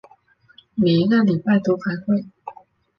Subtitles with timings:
[0.73, 2.25] 每一个礼拜都开会。